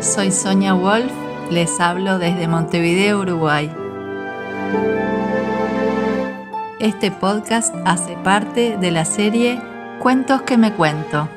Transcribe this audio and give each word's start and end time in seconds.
Soy 0.00 0.30
Sonia 0.30 0.72
Wolf, 0.72 1.12
les 1.50 1.78
hablo 1.78 2.18
desde 2.18 2.48
Montevideo, 2.48 3.20
Uruguay. 3.20 3.70
Este 6.78 7.10
podcast 7.10 7.74
hace 7.84 8.16
parte 8.16 8.78
de 8.78 8.90
la 8.92 9.04
serie 9.04 9.60
Cuentos 10.00 10.40
que 10.40 10.56
me 10.56 10.72
cuento. 10.72 11.28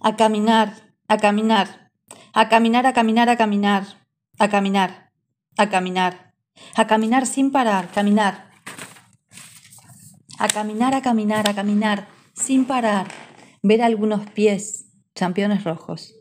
A 0.00 0.14
caminar, 0.16 0.72
a 1.08 1.16
caminar, 1.16 1.90
a 2.32 2.48
caminar, 2.48 2.86
a 2.86 2.92
caminar, 2.92 3.28
a 3.28 3.36
caminar, 3.36 4.05
a 4.38 4.48
caminar, 4.48 5.12
a 5.56 5.68
caminar, 5.68 6.34
a 6.74 6.86
caminar 6.86 7.26
sin 7.26 7.50
parar, 7.50 7.88
caminar. 7.90 8.50
A 10.38 10.48
caminar, 10.48 10.94
a 10.94 11.02
caminar, 11.02 11.48
a 11.48 11.54
caminar, 11.54 12.08
sin 12.34 12.66
parar. 12.66 13.08
Ver 13.62 13.82
algunos 13.82 14.28
pies, 14.30 14.86
championes 15.14 15.64
rojos. 15.64 16.14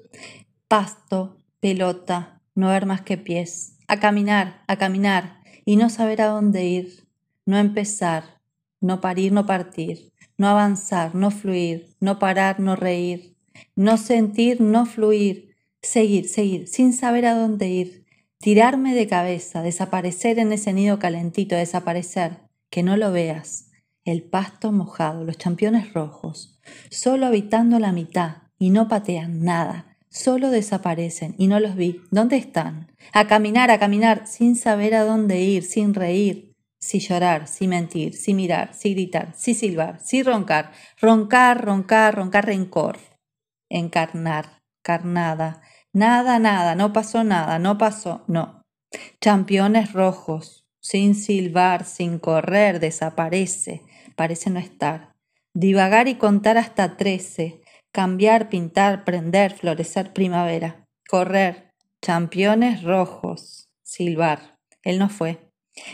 Pasto, 0.68 1.38
pelota, 1.60 2.42
no 2.56 2.70
ver 2.70 2.86
más 2.86 3.02
que 3.02 3.18
pies. 3.18 3.78
A 3.88 4.00
caminar, 4.00 4.64
a 4.68 4.78
caminar, 4.78 5.42
y 5.66 5.76
no 5.76 5.90
saber 5.90 6.22
a 6.22 6.28
dónde 6.28 6.66
ir. 6.66 7.08
No 7.46 7.58
empezar, 7.58 8.40
no 8.80 9.02
parir, 9.02 9.32
no 9.32 9.46
partir. 9.46 10.12
No 10.38 10.48
avanzar, 10.48 11.16
no 11.16 11.32
fluir, 11.32 11.96
no 12.00 12.20
parar, 12.20 12.60
no 12.60 12.76
reír 12.76 13.36
no 13.76 13.98
sentir, 13.98 14.62
no 14.62 14.86
fluir, 14.86 15.56
seguir, 15.82 16.28
seguir, 16.28 16.68
sin 16.68 16.94
saber 16.94 17.26
a 17.26 17.36
dónde 17.36 17.70
ir, 17.70 18.05
tirarme 18.40 18.94
de 18.94 19.08
cabeza, 19.08 19.62
desaparecer 19.62 20.40
en 20.40 20.52
ese 20.52 20.74
nido 20.74 21.00
calentito, 21.00 21.56
desaparecer, 21.56 22.40
que 22.70 22.84
no 22.84 22.98
lo 22.98 23.12
veas, 23.12 23.72
el 24.04 24.24
pasto 24.24 24.72
mojado, 24.72 25.24
los 25.24 25.38
championes 25.38 25.94
rojos, 25.94 26.60
solo 26.90 27.26
habitando 27.26 27.80
la 27.80 27.92
mitad 27.92 28.44
y 28.58 28.70
no 28.70 28.88
patean 28.88 29.44
nada, 29.44 29.98
solo 30.10 30.50
desaparecen 30.50 31.36
y 31.38 31.48
no 31.48 31.60
los 31.60 31.76
vi. 31.76 32.02
¿Dónde 32.12 32.38
están? 32.38 32.92
A 33.14 33.28
caminar, 33.28 33.72
a 33.72 33.80
caminar, 33.80 34.28
sin 34.28 34.56
saber 34.56 34.96
a 34.96 35.04
dónde 35.04 35.42
ir, 35.42 35.64
sin 35.64 35.94
reír, 35.94 36.54
sin 36.80 37.02
llorar, 37.02 37.48
sin 37.48 37.70
mentir, 37.70 38.14
sin 38.14 38.36
mirar, 38.36 38.74
sin 38.74 38.94
gritar, 38.94 39.34
sin 39.36 39.56
silbar, 39.56 40.00
sin 40.02 40.26
roncar, 40.26 40.72
roncar, 41.02 41.64
roncar, 41.66 42.16
roncar 42.16 42.46
rencor 42.46 43.00
encarnar, 43.70 44.62
carnada. 44.82 45.62
Nada, 45.96 46.40
nada, 46.40 46.76
no 46.76 46.92
pasó 46.92 47.24
nada, 47.24 47.58
no 47.58 47.78
pasó, 47.78 48.26
no. 48.28 48.62
Championes 49.22 49.94
rojos, 49.94 50.66
sin 50.82 51.16
silbar, 51.16 51.86
sin 51.86 52.20
correr, 52.20 52.82
desaparece, 52.82 53.82
parece 54.18 54.50
no 54.50 54.60
estar. 54.60 55.14
Divagar 55.54 56.10
y 56.10 56.16
contar 56.16 56.58
hasta 56.58 56.98
trece, 56.98 57.62
cambiar, 57.94 58.50
pintar, 58.50 59.06
prender, 59.06 59.54
florecer 59.54 60.12
primavera. 60.12 60.84
Correr, 61.10 61.72
championes 62.02 62.84
rojos, 62.84 63.70
silbar. 63.82 64.58
Él 64.84 65.00
no 65.00 65.08
fue, 65.08 65.50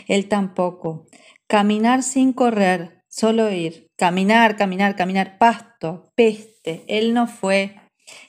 él 0.08 0.28
tampoco. 0.28 1.06
Caminar 1.46 2.02
sin 2.02 2.32
correr, 2.32 3.04
solo 3.06 3.52
ir. 3.52 3.86
Caminar, 3.96 4.56
caminar, 4.56 4.96
caminar, 4.96 5.38
pasto, 5.38 6.10
peste. 6.16 6.82
Él 6.88 7.14
no 7.14 7.28
fue, 7.28 7.76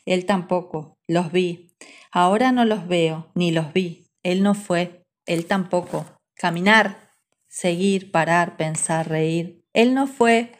él 0.05 0.27
tampoco. 0.27 0.92
Los 1.07 1.31
vi. 1.31 1.75
Ahora 2.11 2.51
no 2.51 2.65
los 2.65 2.87
veo, 2.87 3.31
ni 3.35 3.51
los 3.51 3.73
vi. 3.73 4.07
Él 4.23 4.43
no 4.43 4.53
fue, 4.53 5.05
él 5.25 5.45
tampoco. 5.45 6.05
Caminar, 6.35 7.11
seguir, 7.47 8.11
parar, 8.11 8.57
pensar, 8.57 9.09
reír. 9.09 9.65
Él 9.73 9.93
no 9.93 10.07
fue, 10.07 10.51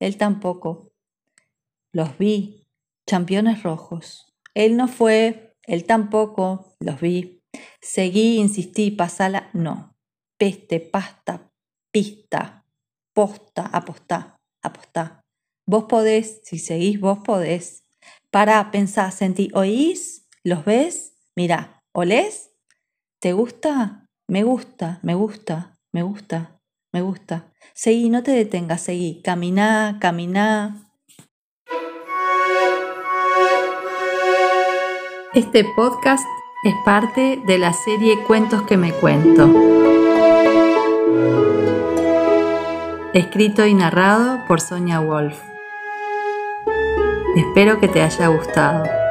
él 0.00 0.16
tampoco. 0.16 0.92
Los 1.92 2.18
vi, 2.18 2.66
championes 3.06 3.62
rojos. 3.62 4.34
Él 4.54 4.76
no 4.76 4.88
fue, 4.88 5.54
él 5.64 5.84
tampoco. 5.84 6.74
Los 6.80 7.00
vi. 7.00 7.42
Seguí, 7.80 8.38
insistí, 8.38 8.90
pasala. 8.90 9.50
No. 9.52 9.94
Peste, 10.38 10.80
pasta, 10.80 11.52
pista, 11.92 12.64
posta, 13.14 13.66
apostá 13.66 14.38
apostá. 14.62 15.24
Vos 15.66 15.84
podés, 15.84 16.40
si 16.44 16.58
seguís, 16.58 17.00
vos 17.00 17.18
podés. 17.18 17.81
Para, 18.32 18.70
pensá, 18.70 19.10
sentí, 19.10 19.50
oís, 19.54 20.26
los 20.42 20.64
ves, 20.64 21.18
mira, 21.36 21.82
¿olés? 21.94 22.50
¿Te 23.20 23.34
gusta? 23.34 24.06
Me 24.26 24.42
gusta, 24.42 25.00
me 25.02 25.14
gusta, 25.14 25.76
me 25.92 26.02
gusta, 26.02 26.58
me 26.92 27.02
gusta. 27.02 27.52
Seguí, 27.74 28.08
no 28.08 28.22
te 28.22 28.30
detengas, 28.32 28.80
seguí, 28.80 29.20
caminá, 29.22 29.98
caminá. 30.00 30.88
Este 35.34 35.64
podcast 35.76 36.24
es 36.64 36.74
parte 36.84 37.38
de 37.46 37.58
la 37.58 37.74
serie 37.74 38.24
Cuentos 38.24 38.62
que 38.62 38.76
me 38.76 38.92
cuento 38.92 39.72
escrito 43.12 43.66
y 43.66 43.74
narrado 43.74 44.40
por 44.46 44.60
Sonia 44.60 45.00
Wolf. 45.00 45.51
Espero 47.36 47.80
que 47.80 47.88
te 47.88 48.02
haya 48.02 48.26
gustado. 48.28 49.01